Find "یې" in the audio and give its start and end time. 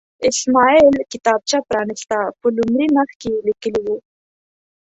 3.25-3.35